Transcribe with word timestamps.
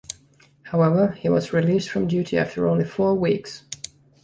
However, 0.63 1.11
he 1.11 1.29
was 1.29 1.53
released 1.53 1.91
from 1.91 2.07
duty 2.07 2.35
after 2.35 2.67
only 2.67 2.85
four 2.85 3.13
weeks. 3.13 3.65